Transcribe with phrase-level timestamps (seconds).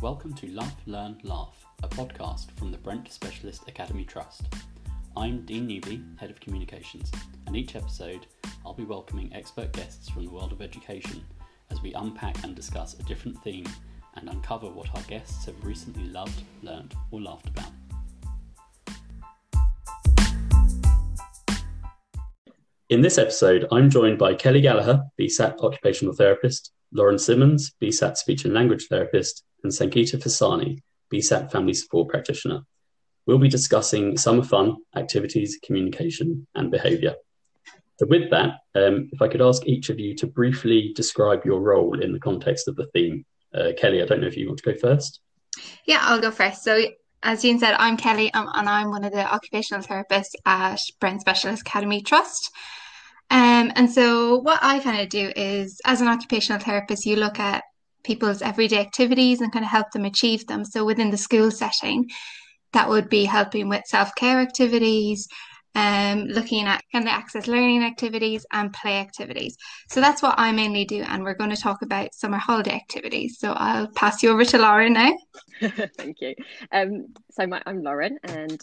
[0.00, 4.42] Welcome to Love, Learn, Laugh, a podcast from the Brent Specialist Academy Trust.
[5.16, 7.10] I'm Dean Newby, Head of Communications,
[7.48, 8.28] and each episode
[8.64, 11.24] I'll be welcoming expert guests from the world of education
[11.72, 13.66] as we unpack and discuss a different theme
[14.14, 17.72] and uncover what our guests have recently loved, learned, or laughed about.
[22.88, 28.44] In this episode, I'm joined by Kelly Gallagher, BSAT occupational therapist, Lauren Simmons, BSAT speech
[28.44, 30.80] and language therapist, and Sangeeta Fasani,
[31.12, 32.62] BSAT family support practitioner.
[33.26, 37.14] We'll be discussing summer fun, activities, communication, and behaviour.
[37.98, 41.60] So, with that, um, if I could ask each of you to briefly describe your
[41.60, 43.24] role in the context of the theme.
[43.54, 45.20] Uh, Kelly, I don't know if you want to go first.
[45.84, 46.62] Yeah, I'll go first.
[46.62, 46.80] So,
[47.22, 51.20] as Dean said, I'm Kelly um, and I'm one of the occupational therapists at Brent
[51.20, 52.50] Specialist Academy Trust.
[53.30, 57.38] Um, and so, what I kind of do is, as an occupational therapist, you look
[57.38, 57.64] at
[58.04, 60.64] people's everyday activities and kind of help them achieve them.
[60.64, 62.08] So, within the school setting,
[62.72, 65.28] that would be helping with self care activities,
[65.74, 69.56] um, looking at kind of access learning activities and play activities.
[69.90, 73.38] So that's what I mainly do, and we're going to talk about summer holiday activities.
[73.38, 75.12] So I'll pass you over to Lauren now.
[75.96, 76.34] Thank you.
[76.72, 78.60] Um, so my, I'm Lauren, and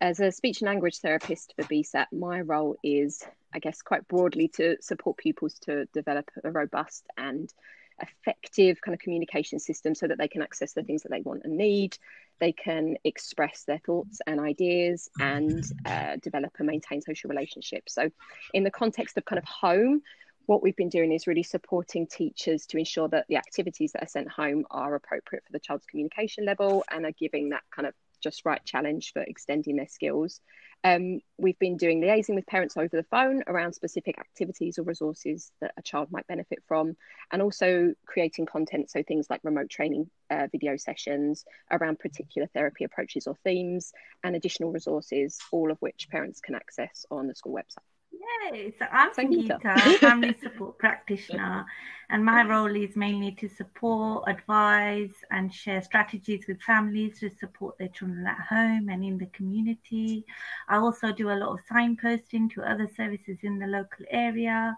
[0.00, 3.22] as a speech and language therapist for BSAT, my role is,
[3.54, 7.52] I guess, quite broadly to support pupils to develop a robust and
[8.00, 11.42] effective kind of communication system so that they can access the things that they want
[11.44, 11.96] and need.
[12.40, 17.94] They can express their thoughts and ideas and uh, develop and maintain social relationships.
[17.94, 18.10] So,
[18.52, 20.02] in the context of kind of home,
[20.46, 24.08] what we've been doing is really supporting teachers to ensure that the activities that are
[24.08, 27.94] sent home are appropriate for the child's communication level and are giving that kind of
[28.24, 30.40] just right challenge for extending their skills.
[30.82, 35.50] Um, we've been doing liaising with parents over the phone around specific activities or resources
[35.60, 36.96] that a child might benefit from,
[37.30, 42.84] and also creating content, so things like remote training uh, video sessions around particular therapy
[42.84, 43.92] approaches or themes,
[44.24, 47.93] and additional resources, all of which parents can access on the school website.
[48.20, 48.74] Yay!
[48.78, 51.64] So I'm Sangeeta, family support practitioner,
[52.10, 57.78] and my role is mainly to support, advise, and share strategies with families to support
[57.78, 60.24] their children at home and in the community.
[60.68, 64.76] I also do a lot of signposting to other services in the local area.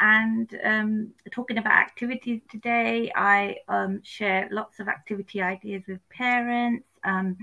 [0.00, 6.86] And um, talking about activities today, I um, share lots of activity ideas with parents.
[7.04, 7.36] Um,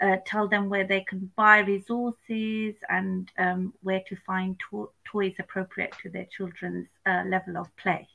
[0.00, 5.34] uh, tell them where they can buy resources and um, where to find to- toys
[5.38, 8.06] appropriate to their children's uh, level of play.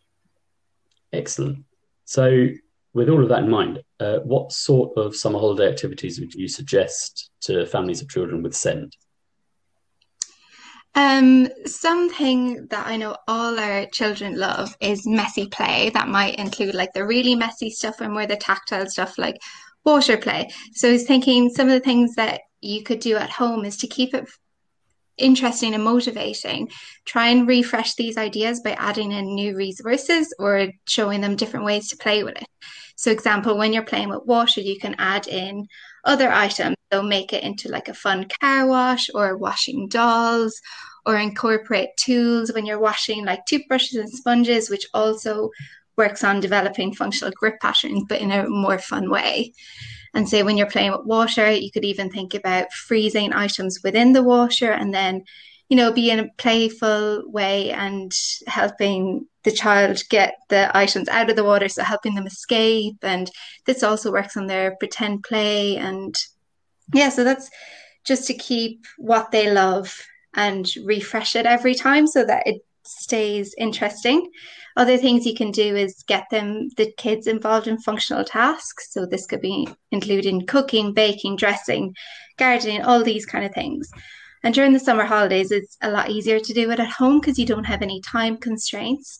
[1.13, 1.63] Excellent.
[2.05, 2.47] So,
[2.93, 6.47] with all of that in mind, uh, what sort of summer holiday activities would you
[6.47, 8.95] suggest to families of children with SEND?
[10.93, 15.89] Um, something that I know all our children love is messy play.
[15.89, 19.37] That might include like the really messy stuff and more the tactile stuff like
[19.85, 20.49] water play.
[20.73, 23.77] So I was thinking some of the things that you could do at home is
[23.77, 24.29] to keep it
[25.17, 26.69] interesting and motivating.
[27.05, 31.89] Try and refresh these ideas by adding in new resources or showing them different ways
[31.89, 32.47] to play with it.
[32.95, 35.67] So, example, when you're playing with water, you can add in
[36.05, 36.75] other items.
[36.91, 40.59] So, make it into like a fun car wash or washing dolls,
[41.05, 45.49] or incorporate tools when you're washing, like toothbrushes and sponges, which also
[45.97, 49.53] works on developing functional grip patterns, but in a more fun way.
[50.13, 54.13] And say when you're playing with water, you could even think about freezing items within
[54.13, 55.23] the water and then,
[55.69, 58.11] you know, be in a playful way and
[58.47, 62.97] helping the child get the items out of the water, so helping them escape.
[63.01, 63.31] And
[63.65, 65.77] this also works on their pretend play.
[65.77, 66.15] And
[66.93, 67.49] yeah, so that's
[68.03, 69.97] just to keep what they love
[70.35, 74.29] and refresh it every time so that it stays interesting.
[74.77, 78.91] Other things you can do is get them, the kids involved in functional tasks.
[78.91, 81.93] So this could be including cooking, baking, dressing,
[82.37, 83.89] gardening, all these kind of things.
[84.43, 87.37] And during the summer holidays, it's a lot easier to do it at home because
[87.37, 89.19] you don't have any time constraints.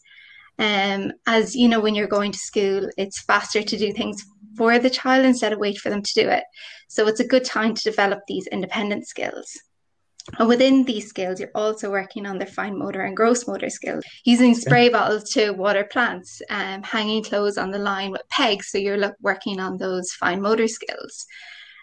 [0.58, 4.24] Um, as you know, when you're going to school, it's faster to do things
[4.58, 6.44] for the child instead of wait for them to do it.
[6.88, 9.58] So it's a good time to develop these independent skills.
[10.38, 14.04] And within these skills, you're also working on their fine motor and gross motor skills,
[14.24, 18.70] using spray bottles to water plants, um, hanging clothes on the line with pegs.
[18.70, 21.26] So you're look, working on those fine motor skills.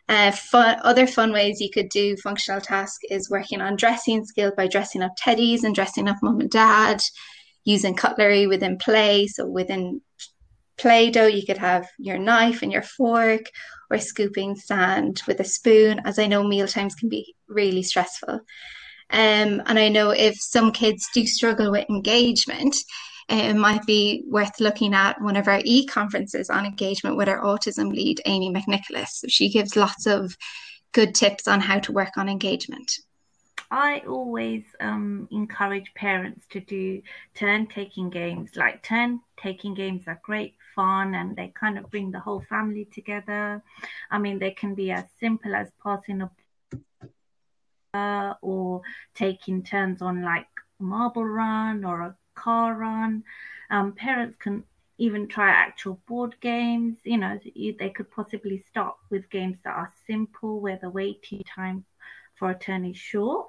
[0.08, 4.54] Uh, fun, other fun ways you could do functional task is working on dressing skills
[4.56, 7.02] by dressing up teddies and dressing up mom and dad,
[7.64, 9.26] using cutlery within play.
[9.26, 10.00] So within
[10.78, 13.50] Play Doh, you could have your knife and your fork
[13.90, 18.40] or scooping sand with a spoon, as I know meal times can be really stressful.
[19.10, 22.76] Um, and I know if some kids do struggle with engagement,
[23.28, 27.92] it might be worth looking at one of our e-conferences on engagement with our autism
[27.92, 29.24] lead, Amy McNicholas.
[29.28, 30.36] She gives lots of
[30.92, 32.92] good tips on how to work on engagement.
[33.70, 37.02] I always um, encourage parents to do
[37.34, 38.56] turn taking games.
[38.56, 42.86] Like turn taking games are great fun and they kind of bring the whole family
[42.92, 43.62] together.
[44.10, 46.30] I mean, they can be as simple as passing a
[47.94, 48.82] uh, or
[49.14, 50.46] taking turns on like
[50.78, 53.22] marble run or a car run.
[53.70, 54.64] Um, parents can
[54.98, 56.98] even try actual board games.
[57.04, 57.38] You know,
[57.78, 61.84] they could possibly start with games that are simple, where the waiting time
[62.38, 63.48] for a turn is short,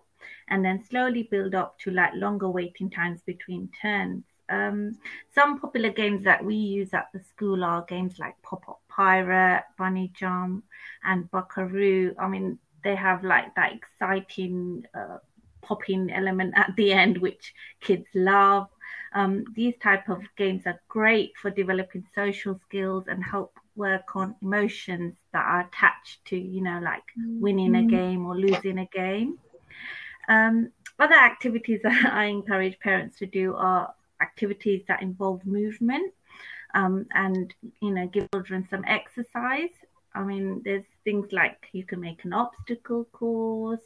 [0.50, 4.24] and then slowly build up to like longer waiting times between turns.
[4.50, 4.98] Um,
[5.34, 9.64] some popular games that we use at the school are games like Pop Up Pirate,
[9.78, 10.66] Bunny Jump,
[11.04, 12.16] and Buckaroo.
[12.18, 15.18] I mean, they have like that exciting uh,
[15.62, 18.68] popping element at the end, which kids love.
[19.14, 24.36] Um, these type of games are great for developing social skills and help work on
[24.42, 27.88] emotions that are attached to, you know, like winning a mm-hmm.
[27.88, 29.40] game or losing a game.
[30.28, 36.14] Um, other activities that I encourage parents to do are activities that involve movement
[36.76, 39.72] um, and, you know, give children some exercise.
[40.14, 43.82] I mean, there's things like you can make an obstacle course,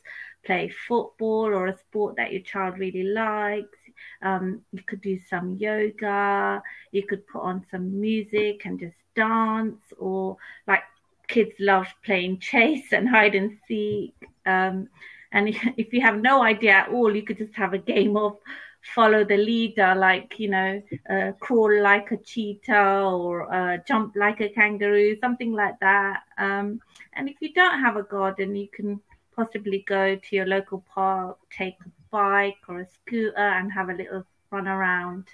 [0.45, 3.77] play football or a sport that your child really likes.
[4.21, 6.63] Um, you could do some yoga.
[6.91, 10.37] You could put on some music and just dance, or
[10.67, 10.83] like
[11.27, 14.13] kids love playing chase and hide and seek.
[14.45, 14.89] Um,
[15.31, 18.37] and if you have no idea at all, you could just have a game of
[18.83, 24.41] follow the leader, like, you know, uh, crawl like a cheetah or uh, jump like
[24.41, 26.23] a kangaroo, something like that.
[26.37, 26.81] Um,
[27.13, 28.99] and if you don't have a garden, you can
[29.35, 33.93] possibly go to your local park, take a bike or a scooter and have a
[33.93, 35.25] little run around.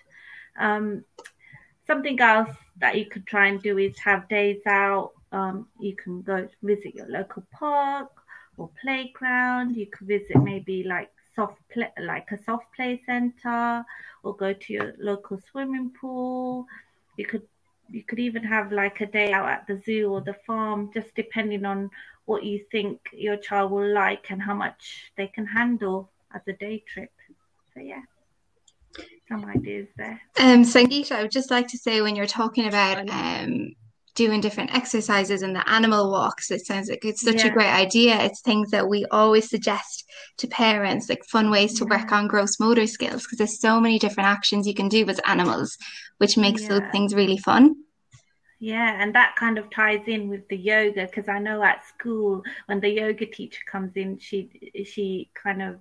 [0.57, 1.03] Um,
[1.89, 5.11] something else that you could try and do is have days out.
[5.31, 8.11] Um, you can go visit your local park
[8.57, 9.75] or playground.
[9.75, 13.83] You could visit maybe like soft play, like a soft play center,
[14.23, 16.65] or go to your local swimming pool.
[17.17, 17.45] You could
[17.91, 21.15] you could even have like a day out at the zoo or the farm, just
[21.15, 21.89] depending on
[22.25, 26.53] what you think your child will like and how much they can handle as a
[26.53, 27.11] day trip.
[27.73, 28.03] So yeah,
[29.27, 30.19] some ideas there.
[30.39, 33.73] Um, Sangeeta, I would just like to say when you're talking about um
[34.15, 36.51] doing different exercises and the animal walks.
[36.51, 37.47] It sounds like it's such yeah.
[37.47, 38.21] a great idea.
[38.21, 40.03] It's things that we always suggest
[40.39, 42.01] to parents, like fun ways to yeah.
[42.01, 45.21] work on gross motor skills, because there's so many different actions you can do with
[45.25, 45.77] animals,
[46.17, 46.67] which makes yeah.
[46.67, 47.75] those things really fun.
[48.59, 52.43] Yeah, and that kind of ties in with the yoga because I know at school
[52.65, 55.79] when the yoga teacher comes in, she she kind of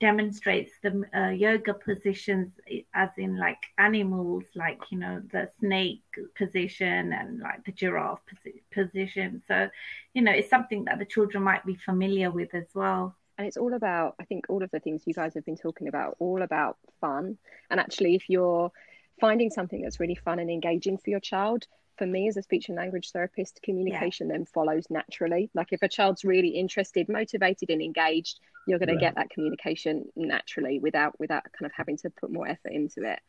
[0.00, 2.52] demonstrates the uh, yoga positions
[2.94, 6.02] as in like animals like you know the snake
[6.36, 9.42] position and like the giraffe posi- position.
[9.46, 9.68] So
[10.14, 13.14] you know it's something that the children might be familiar with as well.
[13.38, 15.88] And it's all about i think all of the things you guys have been talking
[15.88, 17.38] about all about fun.
[17.70, 18.72] And actually if you're
[19.20, 21.66] finding something that's really fun and engaging for your child
[22.00, 24.32] for me as a speech and language therapist, communication yeah.
[24.32, 25.50] then follows naturally.
[25.52, 28.94] Like if a child's really interested, motivated, and engaged, you're going right.
[28.94, 33.02] to get that communication naturally without without kind of having to put more effort into
[33.04, 33.20] it.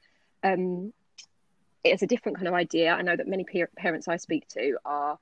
[0.41, 0.93] Um,
[1.84, 2.93] it's a different kind of idea.
[2.93, 3.45] I know that many
[3.75, 5.19] parents I speak to are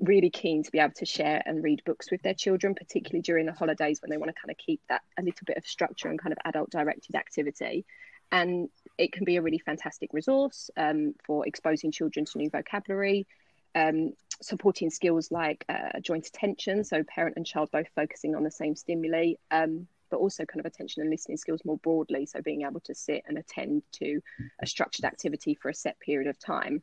[0.00, 3.44] really keen to be able to share and read books with their children, particularly during
[3.44, 6.08] the holidays when they want to kind of keep that a little bit of structure
[6.08, 7.84] and kind of adult directed activity
[8.30, 13.26] and it can be a really fantastic resource um, for exposing children to new vocabulary,
[13.74, 14.12] um,
[14.42, 18.74] supporting skills like uh, joint attention, so parent and child both focusing on the same
[18.74, 22.80] stimuli, um, but also kind of attention and listening skills more broadly, so being able
[22.80, 24.20] to sit and attend to
[24.60, 26.82] a structured activity for a set period of time.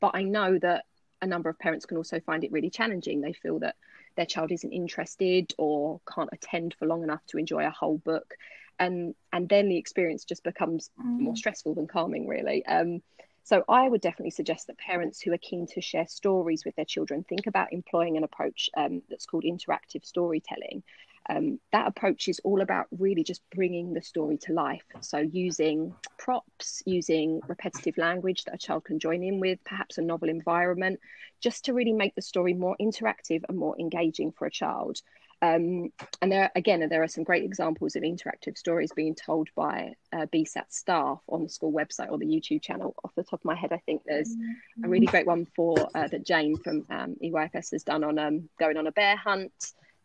[0.00, 0.84] But I know that
[1.22, 3.20] a number of parents can also find it really challenging.
[3.20, 3.76] They feel that
[4.16, 8.34] their child isn't interested or can't attend for long enough to enjoy a whole book
[8.78, 11.20] and and then the experience just becomes mm.
[11.20, 13.02] more stressful than calming really um,
[13.42, 16.84] so i would definitely suggest that parents who are keen to share stories with their
[16.84, 20.82] children think about employing an approach um, that's called interactive storytelling
[21.28, 24.84] um, that approach is all about really just bringing the story to life.
[25.00, 30.02] So, using props, using repetitive language that a child can join in with, perhaps a
[30.02, 31.00] novel environment,
[31.40, 35.00] just to really make the story more interactive and more engaging for a child.
[35.42, 39.94] Um, and there, again, there are some great examples of interactive stories being told by
[40.12, 42.94] uh, BSAT staff on the school website or the YouTube channel.
[43.04, 44.34] Off the top of my head, I think there's
[44.82, 48.48] a really great one for uh, that Jane from um, EYFS has done on um,
[48.58, 49.52] going on a bear hunt.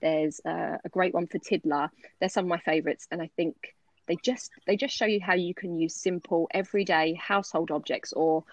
[0.02, 1.90] There's uh, a great one for Tiddler.
[2.20, 3.56] They're some of my favourites, and I think
[4.08, 8.44] they just they just show you how you can use simple everyday household objects or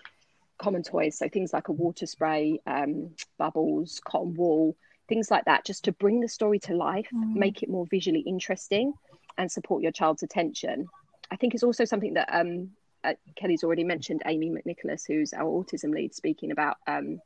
[0.58, 4.76] common toys so things like a water spray um, bubbles cotton wool
[5.08, 7.34] things like that just to bring the story to life mm.
[7.34, 8.92] make it more visually interesting
[9.36, 10.86] and support your child's attention
[11.30, 12.70] i think it's also something that um,
[13.04, 17.20] uh, kelly's already mentioned amy mcnicholas who's our autism lead speaking about um,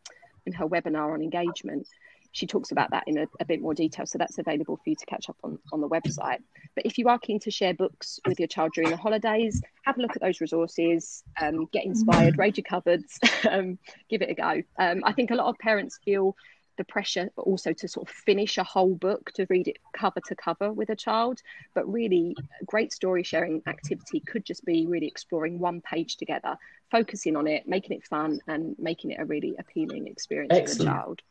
[0.47, 1.87] in her webinar on engagement
[2.33, 4.07] she talks about that in a, a, bit more detail.
[4.07, 6.39] So that's available for you to catch up on, on the website.
[6.75, 9.99] But if you are keen to share books with your child during the holidays, have
[9.99, 13.21] a look at those resources, um, get inspired, raid your cupboards,
[13.51, 14.63] um, give it a go.
[14.79, 16.35] Um, I think a lot of parents feel
[16.77, 20.21] the pressure but also to sort of finish a whole book to read it cover
[20.27, 21.41] to cover with a child
[21.75, 22.37] but really
[22.67, 26.57] great story sharing activity could just be really exploring one page together
[26.91, 30.79] focusing on it making it fun and making it a really appealing experience Excellent.
[30.79, 31.23] for the child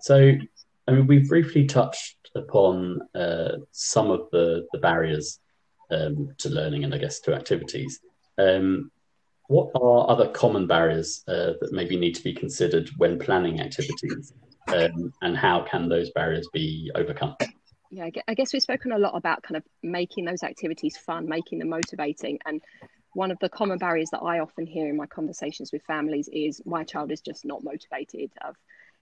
[0.00, 0.32] so,
[0.86, 5.40] I mean, we've briefly touched upon uh, some of the, the barriers
[5.90, 8.00] um, to learning and I guess to activities.
[8.38, 8.90] Um,
[9.48, 14.32] what are other common barriers uh, that maybe need to be considered when planning activities,
[14.68, 17.36] um, and how can those barriers be overcome?
[17.90, 21.60] Yeah, I guess we've spoken a lot about kind of making those activities fun, making
[21.60, 22.62] them motivating, and
[23.14, 26.60] one of the common barriers that I often hear in my conversations with families is
[26.66, 28.30] my child is just not motivated.
[28.42, 28.56] I've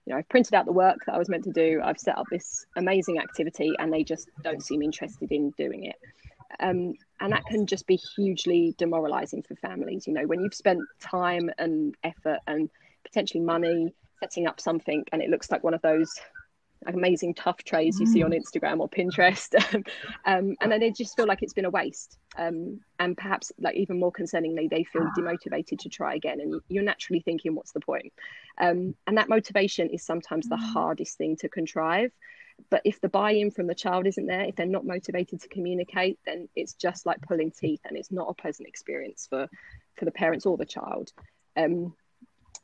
[0.05, 1.81] you know, I've printed out the work that I was meant to do.
[1.83, 5.95] I've set up this amazing activity, and they just don't seem interested in doing it.
[6.59, 10.05] Um, and that can just be hugely demoralizing for families.
[10.05, 12.69] You know, when you've spent time and effort and
[13.03, 16.11] potentially money setting up something, and it looks like one of those
[16.87, 18.41] amazing tough trays you see on mm.
[18.41, 19.53] Instagram or Pinterest,
[20.25, 22.17] um, and then they just feel like it's been a waste.
[22.37, 26.83] Um, and perhaps, like even more concerningly, they feel demotivated to try again, and you're
[26.83, 28.13] naturally thinking, "What's the point?"
[28.57, 30.73] Um, and that motivation is sometimes the mm.
[30.73, 32.11] hardest thing to contrive.
[32.69, 36.19] But if the buy-in from the child isn't there, if they're not motivated to communicate,
[36.25, 39.47] then it's just like pulling teeth, and it's not a pleasant experience for
[39.95, 41.11] for the parents or the child.
[41.57, 41.95] Um,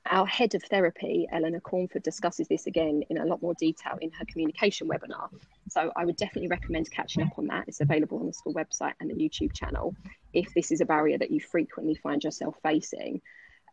[0.10, 4.12] our head of therapy, Eleanor Cornford, discusses this again in a lot more detail in
[4.12, 5.30] her communication webinar.
[5.70, 7.66] So I would definitely recommend catching up on that.
[7.68, 9.96] It's available on the school website and the YouTube channel
[10.34, 13.22] if this is a barrier that you frequently find yourself facing.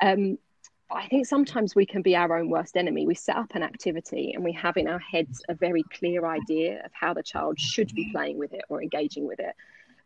[0.01, 0.39] Um,
[0.91, 3.07] I think sometimes we can be our own worst enemy.
[3.07, 6.83] We set up an activity and we have in our heads a very clear idea
[6.85, 9.55] of how the child should be playing with it or engaging with it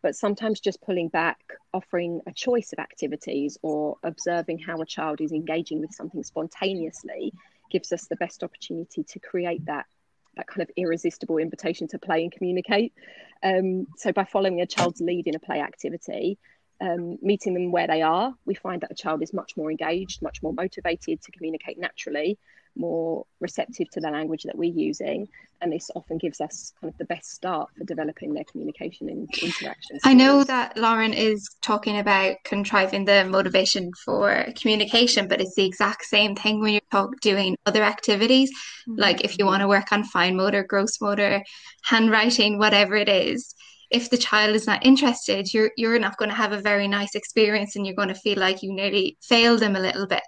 [0.03, 1.39] but sometimes just pulling back,
[1.73, 7.33] offering a choice of activities, or observing how a child is engaging with something spontaneously
[7.71, 9.87] gives us the best opportunity to create that
[10.35, 12.95] that kind of irresistible invitation to play and communicate.
[13.43, 16.39] Um, so by following a child's lead in a play activity,
[16.81, 20.23] um, meeting them where they are, we find that a child is much more engaged,
[20.23, 22.39] much more motivated to communicate naturally,
[22.77, 25.29] more receptive to the language that we're using
[25.61, 29.29] and this often gives us kind of the best start for developing their communication and
[29.43, 35.55] interactions i know that lauren is talking about contriving the motivation for communication but it's
[35.55, 39.01] the exact same thing when you're talk, doing other activities mm-hmm.
[39.01, 41.43] like if you want to work on fine motor gross motor
[41.85, 43.55] handwriting whatever it is
[43.93, 47.15] if the child is not interested, you're you're not going to have a very nice
[47.15, 50.23] experience and you're going to feel like you nearly failed them a little bit.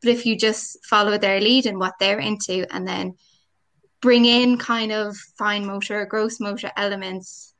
[0.00, 3.14] But if you just follow their lead and what they're into and then
[4.00, 7.52] bring in kind of fine motor, gross motor elements,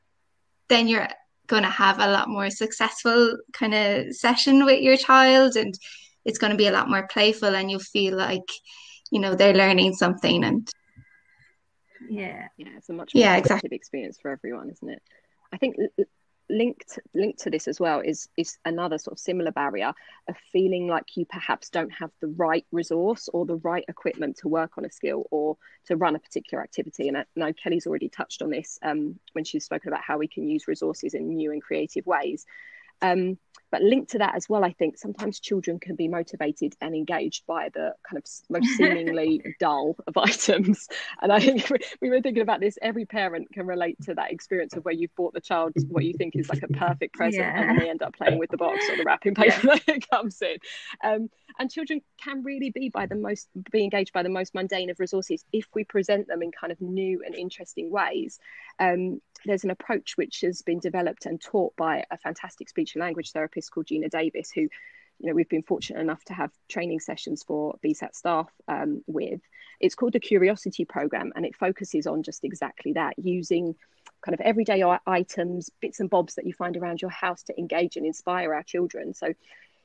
[0.67, 1.07] then you're
[1.45, 5.77] going to have a lot more successful kind of session with your child and
[6.25, 8.49] it's going to be a lot more playful and you'll feel like
[9.11, 10.69] you know they're learning something and
[12.09, 15.01] yeah yeah it's a much more yeah exactly experience for everyone isn't it
[15.51, 15.75] I think
[16.51, 19.93] linked linked to this as well is is another sort of similar barrier
[20.27, 24.47] of feeling like you perhaps don't have the right resource or the right equipment to
[24.47, 27.07] work on a skill or to run a particular activity.
[27.07, 30.27] And I know Kelly's already touched on this um, when she's spoken about how we
[30.27, 32.45] can use resources in new and creative ways.
[33.01, 33.37] Um,
[33.71, 37.45] but linked to that as well, I think sometimes children can be motivated and engaged
[37.47, 40.87] by the kind of most seemingly dull of items.
[41.21, 42.77] And I think we were thinking about this.
[42.81, 46.13] Every parent can relate to that experience of where you've bought the child what you
[46.13, 47.59] think is like a perfect present, yeah.
[47.59, 49.77] and then they end up playing with the box or the wrapping paper yeah.
[49.87, 50.57] that comes in.
[51.03, 51.29] Um,
[51.59, 54.99] and children can really be by the most be engaged by the most mundane of
[54.99, 58.39] resources if we present them in kind of new and interesting ways.
[58.79, 63.01] Um, there's an approach which has been developed and taught by a fantastic speech and
[63.01, 66.99] language therapist called Gina Davies, who you know we've been fortunate enough to have training
[66.99, 69.41] sessions for BSAT staff um, with.
[69.79, 73.75] It's called the Curiosity Program, and it focuses on just exactly that, using
[74.23, 77.97] kind of everyday items, bits and bobs that you find around your house to engage
[77.97, 79.15] and inspire our children.
[79.15, 79.33] So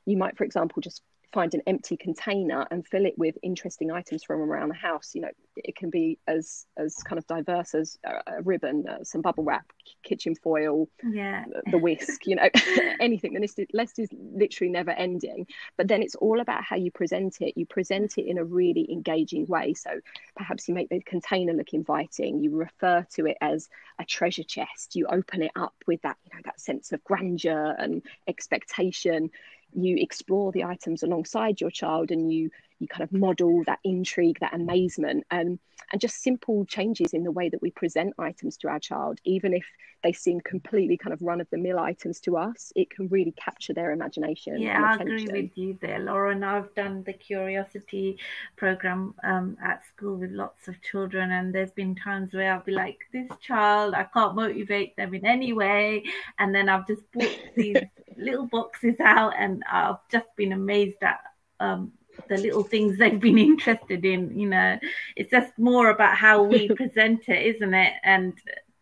[0.04, 1.02] you might, for example, just
[1.33, 5.12] find an empty container and fill it with interesting items from around the house.
[5.14, 9.23] You know it can be as as kind of diverse as a, ribbon uh, some
[9.23, 11.45] bubble wrap kitchen foil yeah.
[11.71, 12.49] the, whisk you know
[13.00, 13.35] anything.
[13.35, 15.47] The list, list is literally never ending.
[15.76, 17.54] But then it's all about how you present it.
[17.56, 19.75] You present it in a really engaging way.
[19.75, 19.90] So
[20.37, 22.40] perhaps you make the container look inviting.
[22.40, 23.68] You refer to it as
[23.99, 24.95] a treasure chest.
[24.95, 29.30] You open it up with that you know that sense of grandeur and expectation
[29.76, 34.38] you explore the items alongside your child and you you kind of model that intrigue
[34.40, 35.59] that amazement um,
[35.92, 39.18] and just simple changes in the way that we present items to our child.
[39.25, 39.64] Even if
[40.02, 43.33] they seem completely kind of run of the mill items to us it can really
[43.33, 48.16] capture their imagination yeah i agree with you there lauren i've done the curiosity
[48.56, 52.73] program um, at school with lots of children and there's been times where i'll be
[52.73, 56.04] like this child i can't motivate them in any way
[56.38, 57.78] and then i've just brought these
[58.16, 61.21] little boxes out and i've just been amazed at
[61.59, 61.90] um,
[62.28, 64.78] the little things they've been interested in you know.
[65.16, 67.94] It's just more about how we present it isn't it?
[68.02, 68.35] And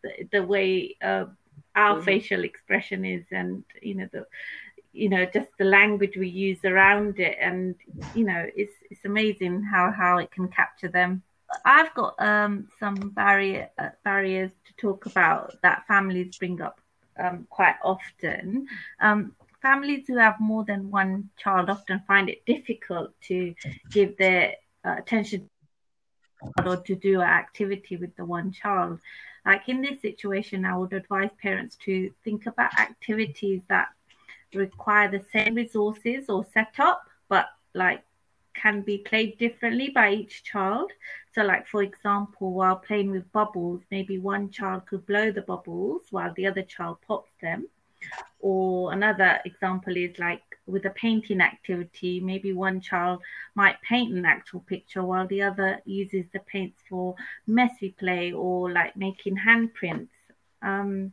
[0.02, 1.26] the, the way uh,
[1.74, 2.04] our mm-hmm.
[2.04, 4.26] facial expression is and you know the
[4.92, 7.36] you know just the language we use around it.
[7.40, 7.74] And
[8.14, 11.22] you know it's it's amazing how how it can capture them.
[11.64, 16.80] I've got um some barrier uh, barriers to talk about that families bring up
[17.18, 18.66] um, quite often.
[19.00, 23.54] Um, families who have more than one child often find it difficult to
[23.90, 24.54] give their
[24.84, 25.48] uh, attention
[26.66, 28.98] or to do an activity with the one child.
[29.46, 33.88] Like in this situation, I would advise parents to think about activities that
[34.54, 38.02] require the same resources or setup, but like
[38.54, 40.90] can be played differently by each child.
[41.34, 46.02] So, like for example, while playing with bubbles, maybe one child could blow the bubbles
[46.10, 47.66] while the other child pops them.
[48.40, 53.20] Or another example is like with a painting activity, maybe one child
[53.54, 57.14] might paint an actual picture while the other uses the paints for
[57.46, 60.08] messy play or like making handprints.
[60.62, 61.12] Um,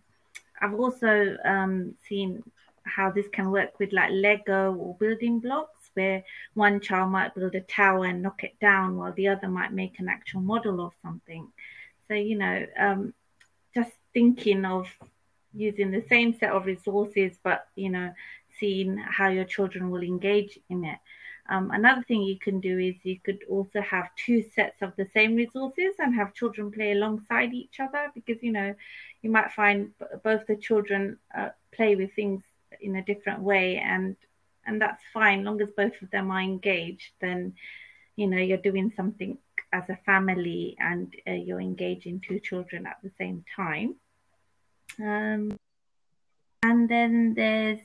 [0.62, 2.44] I've also um, seen
[2.84, 6.24] how this can work with like Lego or building blocks, where
[6.54, 10.00] one child might build a tower and knock it down while the other might make
[10.00, 11.48] an actual model of something.
[12.08, 13.14] So, you know, um,
[13.74, 14.88] just thinking of
[15.54, 18.14] using the same set of resources, but you know,
[18.60, 21.00] seeing how your children will engage in it.
[21.50, 25.08] Um, another thing you can do is you could also have two sets of the
[25.14, 28.74] same resources and have children play alongside each other because you know
[29.22, 29.92] you might find
[30.24, 32.44] both the children uh, play with things
[32.80, 34.16] in a different way and
[34.66, 37.54] and that's fine long as both of them are engaged then
[38.16, 39.38] you know you're doing something
[39.74, 43.96] as a family and uh, you're engaging two children at the same time
[45.00, 45.58] um,
[46.64, 47.80] and then there's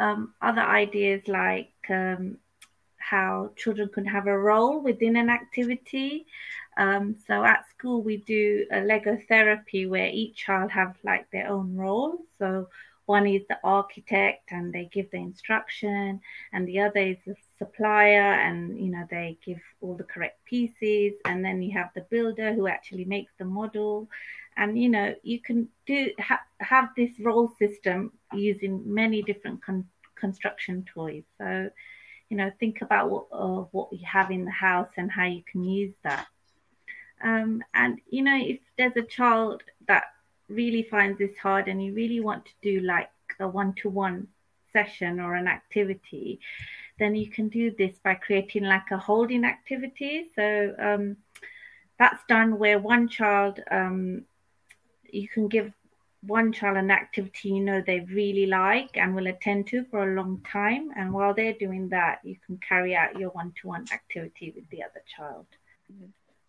[0.00, 2.38] um, other ideas like um,
[2.96, 6.26] how children can have a role within an activity.
[6.76, 11.48] Um, so at school we do a Lego therapy where each child have like their
[11.48, 12.18] own role.
[12.38, 12.68] So
[13.06, 16.20] one is the architect and they give the instruction,
[16.52, 21.14] and the other is the supplier and you know they give all the correct pieces,
[21.24, 24.08] and then you have the builder who actually makes the model,
[24.56, 29.88] and you know you can do ha- have this role system using many different con-
[30.14, 31.24] construction toys.
[31.38, 31.70] So
[32.28, 35.42] you know think about what uh, what you have in the house and how you
[35.50, 36.26] can use that.
[37.22, 40.04] Um, and you know if there's a child that
[40.52, 43.10] really finds this hard and you really want to do like
[43.40, 44.28] a one-to-one
[44.72, 46.40] session or an activity
[46.98, 50.30] then you can do this by creating like a holding activity.
[50.36, 51.16] So um,
[51.98, 54.24] that's done where one child um,
[55.10, 55.72] you can give
[56.24, 60.14] one child an activity you know they really like and will attend to for a
[60.14, 60.90] long time.
[60.96, 65.02] And while they're doing that you can carry out your one-to-one activity with the other
[65.16, 65.46] child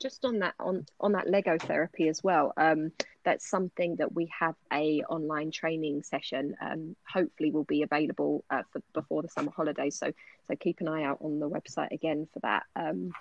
[0.03, 2.91] just on that on on that lego therapy as well um,
[3.23, 8.63] that's something that we have a online training session um, hopefully will be available uh,
[8.71, 10.11] for, before the summer holidays so
[10.45, 13.11] so keep an eye out on the website again for that because um,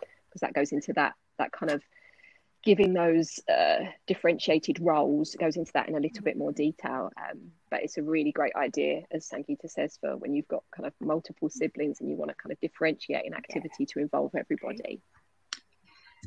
[0.40, 1.80] that goes into that that kind of
[2.64, 7.10] giving those uh, differentiated roles goes into that in a little bit more detail.
[7.16, 10.86] Um, but it's a really great idea, as Sangeeta says, for when you've got kind
[10.86, 13.86] of multiple siblings and you want to kind of differentiate an activity yeah.
[13.94, 15.00] to involve everybody.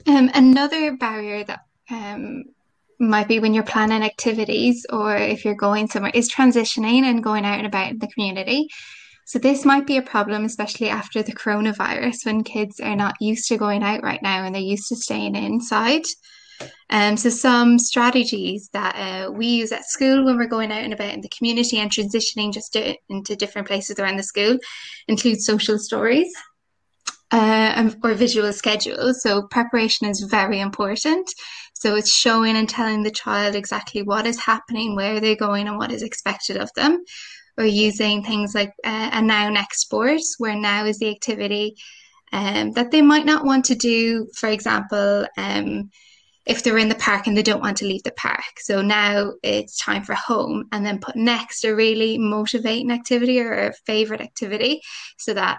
[0.08, 2.44] Um, another barrier that um,
[3.00, 7.46] might be when you're planning activities or if you're going somewhere is transitioning and going
[7.46, 8.68] out and about in the community.
[9.26, 13.48] So this might be a problem, especially after the coronavirus, when kids are not used
[13.50, 16.04] to going out right now and they're used to staying inside.
[16.92, 20.94] Um, so some strategies that uh, we use at school when we're going out and
[20.94, 24.58] about in the community and transitioning just to, into different places around the school
[25.08, 26.32] include social stories.
[27.32, 29.22] Uh, or visual schedules.
[29.22, 31.28] So preparation is very important.
[31.74, 35.78] So it's showing and telling the child exactly what is happening, where they're going, and
[35.78, 37.04] what is expected of them.
[37.58, 41.76] Or using things like uh, a now next boards, where now is the activity
[42.32, 44.28] um, that they might not want to do.
[44.36, 45.90] For example, um,
[46.46, 48.60] if they're in the park and they don't want to leave the park.
[48.60, 53.54] So now it's time for home, and then put next a really motivating activity or
[53.54, 54.82] a favorite activity
[55.18, 55.58] so that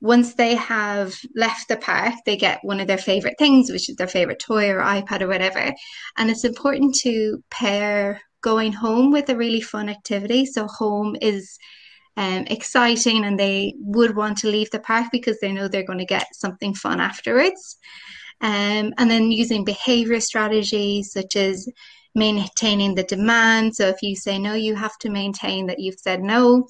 [0.00, 3.96] once they have left the park, they get one of their favorite things, which is
[3.96, 5.72] their favorite toy or iPad or whatever.
[6.16, 10.46] And it's important to pair going home with a really fun activity.
[10.46, 11.58] So, home is
[12.16, 15.98] um, exciting and they would want to leave the park because they know they're going
[15.98, 17.78] to get something fun afterwards.
[18.40, 21.68] Um, and then using behavior strategies such as
[22.14, 23.74] maintaining the demand.
[23.74, 26.68] So, if you say no, you have to maintain that you've said no,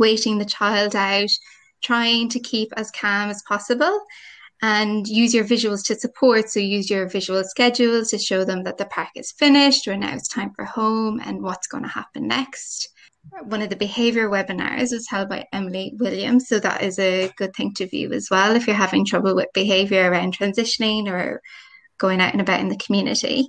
[0.00, 1.30] waiting the child out
[1.82, 4.00] trying to keep as calm as possible
[4.62, 6.48] and use your visuals to support.
[6.48, 10.14] So use your visual schedules to show them that the park is finished or now
[10.14, 12.88] it's time for home and what's going to happen next.
[13.44, 16.48] One of the behavior webinars was held by Emily Williams.
[16.48, 19.48] So that is a good thing to view as well if you're having trouble with
[19.52, 21.42] behavior around transitioning or
[21.98, 23.48] going out and about in the community.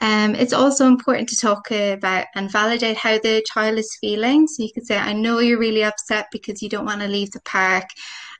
[0.00, 4.46] Um, it's also important to talk about and validate how the child is feeling.
[4.46, 7.30] So you could say, I know you're really upset because you don't want to leave
[7.32, 7.88] the park.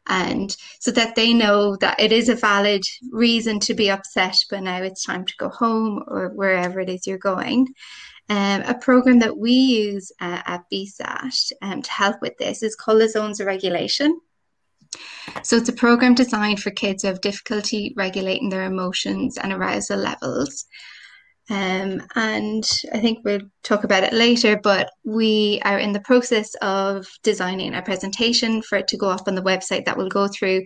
[0.06, 4.62] And so that they know that it is a valid reason to be upset, but
[4.62, 7.68] now it's time to go home or wherever it is you're going.
[8.30, 12.76] Um, a program that we use uh, at BSAT um, to help with this is
[12.76, 14.20] called the Zones of Regulation.
[15.42, 19.98] So it's a program designed for kids who have difficulty regulating their emotions and arousal
[19.98, 20.66] levels.
[21.50, 26.54] Um, and I think we'll talk about it later, but we are in the process
[26.62, 30.28] of designing a presentation for it to go up on the website that will go
[30.28, 30.62] through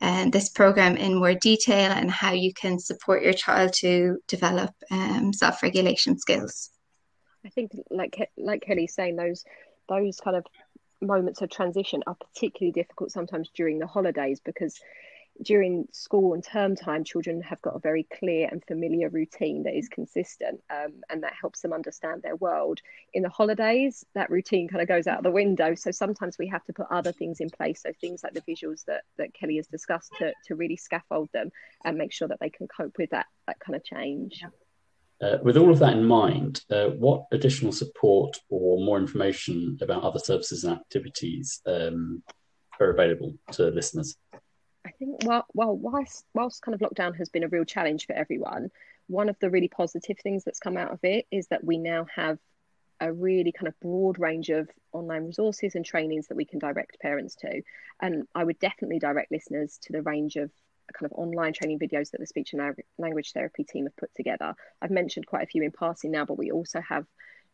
[0.00, 4.70] uh, this program in more detail and how you can support your child to develop
[4.90, 6.70] um, self-regulation skills.
[7.44, 9.44] I think, like like Kelly's saying, those
[9.88, 10.44] those kind of
[11.00, 14.80] moments of transition are particularly difficult sometimes during the holidays because
[15.42, 19.76] during school and term time, children have got a very clear and familiar routine that
[19.76, 22.80] is consistent um, and that helps them understand their world.
[23.14, 25.74] In the holidays, that routine kind of goes out the window.
[25.74, 27.82] So sometimes we have to put other things in place.
[27.82, 31.50] So things like the visuals that, that Kelly has discussed to, to really scaffold them
[31.84, 34.42] and make sure that they can cope with that, that kind of change.
[35.22, 40.02] Uh, with all of that in mind, uh, what additional support or more information about
[40.02, 42.22] other services and activities um,
[42.80, 44.16] are available to listeners?
[44.98, 48.70] Think well, well, whilst whilst kind of lockdown has been a real challenge for everyone,
[49.08, 52.06] one of the really positive things that's come out of it is that we now
[52.14, 52.38] have
[53.00, 56.98] a really kind of broad range of online resources and trainings that we can direct
[57.00, 57.62] parents to.
[58.00, 60.50] And I would definitely direct listeners to the range of
[60.92, 64.54] kind of online training videos that the speech and language therapy team have put together.
[64.80, 67.06] I've mentioned quite a few in passing now, but we also have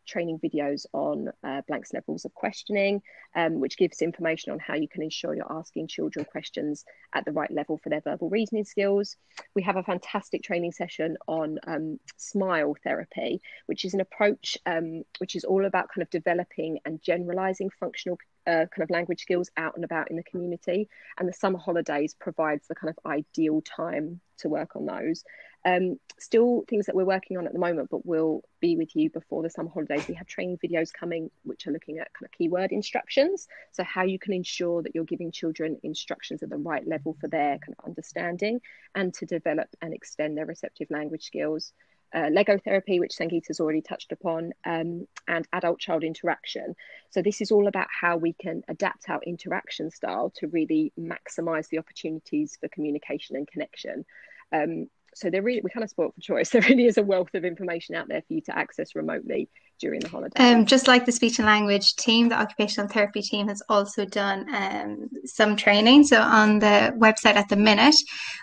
[0.05, 3.01] training videos on uh, Blank's levels of questioning,
[3.35, 7.31] um, which gives information on how you can ensure you're asking children questions at the
[7.31, 9.15] right level for their verbal reasoning skills.
[9.55, 15.03] We have a fantastic training session on um, smile therapy, which is an approach um,
[15.19, 19.49] which is all about kind of developing and generalizing functional uh, kind of language skills
[19.57, 20.89] out and about in the community.
[21.17, 25.23] And the summer holidays provides the kind of ideal time to work on those.
[25.65, 29.09] Um, still things that we're working on at the moment, but we'll be with you
[29.09, 30.07] before the summer holidays.
[30.07, 33.47] We have training videos coming which are looking at kind of keyword instructions.
[33.71, 37.27] So how you can ensure that you're giving children instructions at the right level for
[37.27, 38.59] their kind of understanding
[38.95, 41.73] and to develop and extend their receptive language skills.
[42.13, 46.75] Uh, Lego therapy, which Sangeeta's already touched upon, um, and adult child interaction.
[47.09, 51.69] So, this is all about how we can adapt our interaction style to really maximize
[51.69, 54.05] the opportunities for communication and connection.
[54.51, 56.49] Um, so there really we kind of spoiled for choice.
[56.53, 59.49] There really is a wealth of information out there for you to access remotely
[59.79, 60.33] during the holidays.
[60.35, 64.47] Um, just like the speech and language team, the occupational therapy team has also done
[64.53, 66.05] um, some training.
[66.05, 67.95] So on the website at the minute,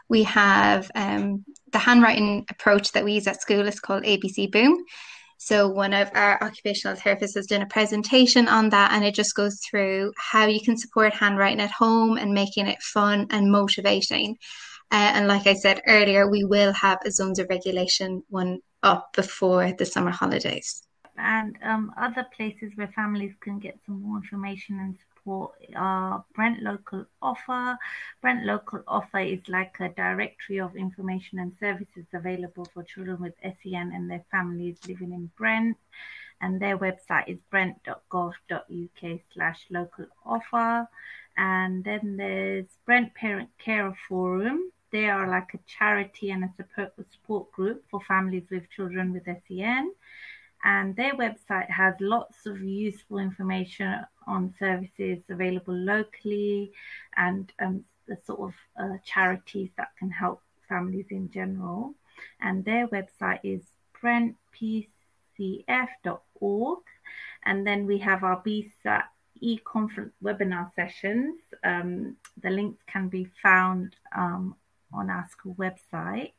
[0.08, 4.84] we have um, the handwriting approach that we use at school is called ABC Boom.
[5.42, 9.34] So one of our occupational therapists has done a presentation on that, and it just
[9.34, 14.36] goes through how you can support handwriting at home and making it fun and motivating.
[14.92, 19.12] Uh, and like I said earlier, we will have a zones of regulation one up
[19.14, 20.82] before the summer holidays.
[21.16, 26.62] And um, other places where families can get some more information and support are Brent
[26.62, 27.78] Local Offer.
[28.20, 33.34] Brent Local Offer is like a directory of information and services available for children with
[33.42, 35.76] SEN and their families living in Brent.
[36.40, 40.88] And their website is brent.gov.uk slash local offer.
[41.36, 44.72] And then there's Brent Parent Carer Forum.
[44.92, 49.24] They are like a charity and a support, support group for families with children with
[49.24, 49.92] SEN.
[50.62, 56.72] And their website has lots of useful information on services available locally
[57.16, 61.94] and um, the sort of uh, charities that can help families in general.
[62.40, 63.62] And their website is
[64.02, 66.78] brentpcf.org.
[67.44, 69.04] And then we have our BSAT
[69.40, 71.40] e-conference webinar sessions.
[71.64, 74.54] Um, the links can be found um,
[74.92, 76.32] on our school website.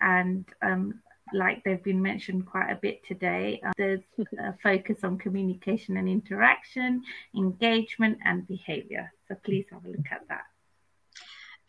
[0.00, 1.00] And um,
[1.32, 4.00] like they've been mentioned quite a bit today, uh, there's
[4.38, 7.02] a focus on communication and interaction,
[7.36, 9.12] engagement, and behavior.
[9.28, 10.44] So please have a look at that.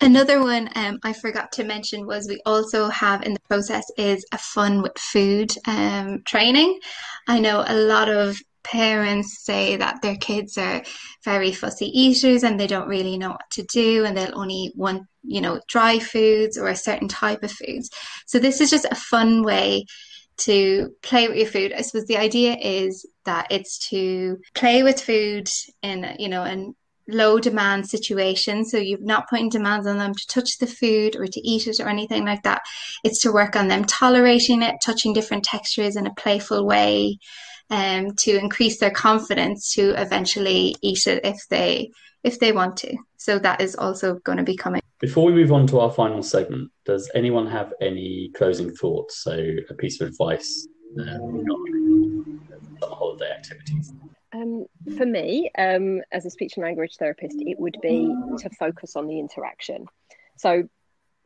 [0.02, 4.26] Another one um, I forgot to mention was we also have in the process is
[4.34, 6.80] a fun with food um, training.
[7.28, 10.82] I know a lot of parents say that their kids are
[11.24, 15.04] very fussy eaters and they don't really know what to do and they'll only want
[15.24, 17.90] you know dry foods or a certain type of foods.
[18.26, 19.86] So this is just a fun way
[20.36, 21.74] to play with your food.
[21.74, 25.48] I suppose the idea is that it's to play with food
[25.82, 26.76] in you know in
[27.10, 31.28] low demand situation so you're not putting demands on them to touch the food or
[31.28, 32.62] to eat it or anything like that.
[33.04, 37.20] It's to work on them tolerating it touching different textures in a playful way
[37.70, 41.92] um, to increase their confidence to eventually eat it if they
[42.24, 42.96] if they want to.
[43.18, 44.82] So that is also going to be coming.
[45.00, 49.24] Before we move on to our final segment, does anyone have any closing thoughts?
[49.24, 49.38] So
[49.70, 52.40] a piece of advice uh, regarding
[52.82, 53.94] holiday activities.
[54.34, 54.66] Um,
[54.98, 59.08] for me, um, as a speech and language therapist, it would be to focus on
[59.08, 59.86] the interaction.
[60.38, 60.68] So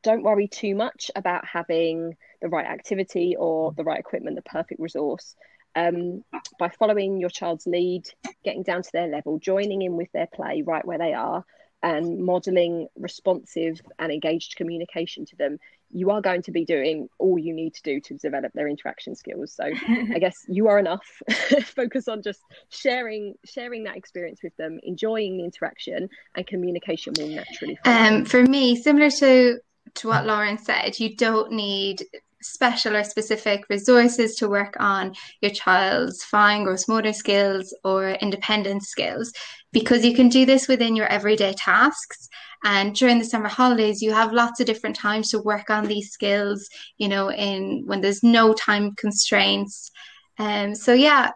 [0.03, 4.79] don't worry too much about having the right activity or the right equipment, the perfect
[4.79, 5.35] resource
[5.75, 6.23] um,
[6.59, 8.03] by following your child's lead,
[8.43, 11.45] getting down to their level, joining in with their play right where they are,
[11.83, 15.59] and modeling responsive and engaged communication to them,
[15.91, 19.15] you are going to be doing all you need to do to develop their interaction
[19.15, 19.53] skills.
[19.53, 21.05] So I guess you are enough.
[21.63, 27.27] Focus on just sharing sharing that experience with them, enjoying the interaction, and communication will
[27.27, 27.77] naturally.
[27.85, 29.59] Um, for me, similar to
[29.95, 32.03] to what Lauren said, you don't need
[32.41, 38.87] special or specific resources to work on your child's fine gross motor skills or independence
[38.87, 39.31] skills.
[39.71, 42.29] Because you can do this within your everyday tasks
[42.63, 46.09] and during the summer holidays you have lots of different times to work on these
[46.11, 49.91] skills you know in when there's no time constraints.
[50.39, 51.31] Um so yeah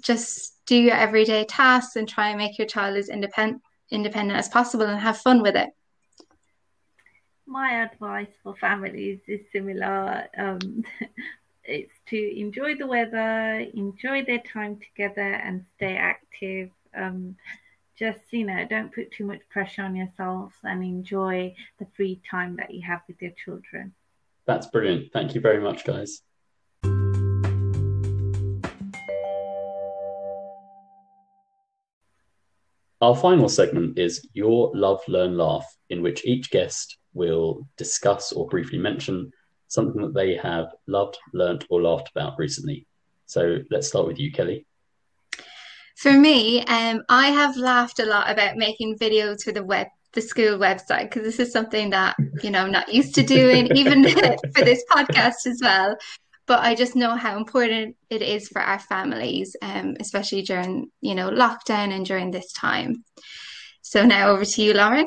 [0.00, 4.48] just do your everyday tasks and try and make your child as independent independent as
[4.48, 5.70] possible and have fun with it
[7.46, 10.26] my advice for families is similar.
[10.36, 10.84] Um,
[11.64, 16.70] it's to enjoy the weather, enjoy their time together, and stay active.
[16.96, 17.36] Um,
[17.98, 22.56] just you know, don't put too much pressure on yourselves, and enjoy the free time
[22.56, 23.94] that you have with your children.
[24.46, 25.12] That's brilliant.
[25.12, 26.22] Thank you very much, guys.
[33.00, 38.46] Our final segment is Your Love, Learn, Laugh, in which each guest will discuss or
[38.48, 39.32] briefly mention
[39.68, 42.86] something that they have loved, learnt, or laughed about recently.
[43.26, 44.66] So let's start with you, Kelly.
[45.96, 50.20] For me, um, I have laughed a lot about making videos for the web, the
[50.20, 54.04] school website, because this is something that you know I'm not used to doing, even
[54.54, 55.96] for this podcast as well.
[56.46, 61.14] But I just know how important it is for our families, um, especially during you
[61.14, 63.04] know lockdown and during this time.
[63.82, 65.06] So now over to you, Lauren.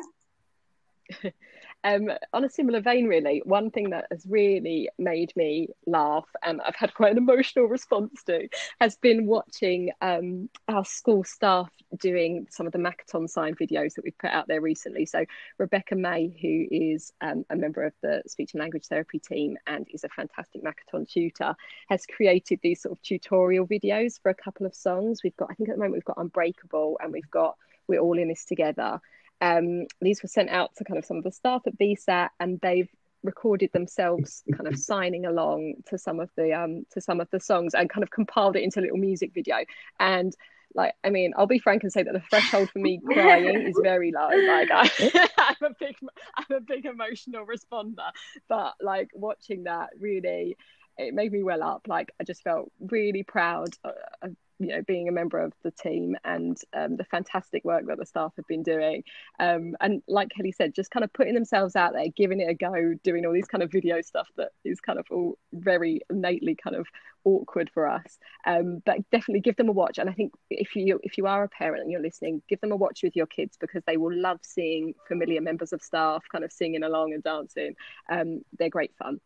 [1.83, 6.59] Um, on a similar vein, really, one thing that has really made me laugh and
[6.61, 8.47] I've had quite an emotional response to
[8.81, 14.03] has been watching um, our school staff doing some of the Makaton sign videos that
[14.03, 15.05] we've put out there recently.
[15.05, 15.25] So,
[15.57, 19.87] Rebecca May, who is um, a member of the speech and language therapy team and
[19.93, 21.55] is a fantastic Makaton tutor,
[21.89, 25.21] has created these sort of tutorial videos for a couple of songs.
[25.23, 27.55] We've got, I think at the moment, we've got Unbreakable and we've got
[27.87, 28.99] We're All in This Together.
[29.41, 32.59] Um, these were sent out to kind of some of the staff at BSAT, and
[32.61, 32.89] they've
[33.23, 37.39] recorded themselves kind of signing along to some of the um, to some of the
[37.39, 39.57] songs and kind of compiled it into a little music video.
[39.99, 40.33] And
[40.73, 43.79] like, I mean, I'll be frank and say that the threshold for me crying is
[43.81, 44.27] very low.
[44.27, 45.95] Like, I, I'm a big,
[46.35, 48.09] I'm a big emotional responder,
[48.47, 50.57] but like watching that really,
[50.97, 51.87] it made me well up.
[51.87, 53.69] Like, I just felt really proud
[54.21, 57.97] of you know being a member of the team and um, the fantastic work that
[57.97, 59.03] the staff have been doing.
[59.39, 62.53] Um, and like kelly said just kind of putting themselves out there giving it a
[62.53, 66.55] go doing all these kind of video stuff that is kind of all very innately
[66.55, 66.87] kind of
[67.23, 68.17] awkward for us.
[68.45, 69.97] Um, but definitely give them a watch.
[69.97, 72.71] And i think if you if you are a parent and you're listening give them
[72.71, 76.43] a watch with your kids because they will love seeing familiar members of staff kind
[76.43, 77.75] of singing along and dancing.
[78.09, 79.19] Um, they're great fun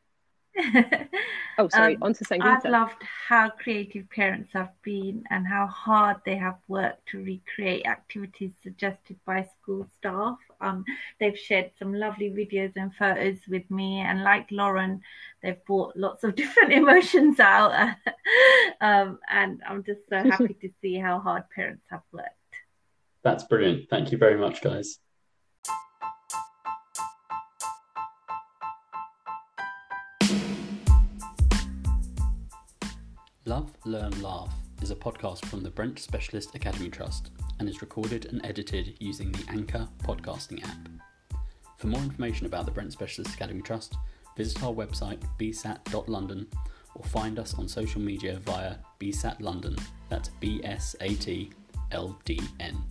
[1.58, 1.96] oh, sorry.
[1.96, 2.44] Um, on to Sangeeta.
[2.44, 7.86] I've loved how creative parents have been and how hard they have worked to recreate
[7.86, 10.38] activities suggested by school staff.
[10.60, 10.84] Um,
[11.20, 15.02] they've shared some lovely videos and photos with me, and like Lauren,
[15.42, 17.72] they've brought lots of different emotions out.
[18.82, 22.30] um, and I'm just so happy to see how hard parents have worked.
[23.24, 23.90] That's brilliant.
[23.90, 25.00] Thank you very much, guys.
[33.52, 38.28] Love, Learn, Laugh is a podcast from the Brent Specialist Academy Trust and is recorded
[38.28, 40.88] and edited using the Anchor podcasting app.
[41.78, 43.98] For more information about the Brent Specialist Academy Trust,
[44.38, 46.48] visit our website bsat.london
[46.96, 49.76] or find us on social media via bsat london,
[50.08, 51.52] that's B S A T
[51.92, 52.82] L D N.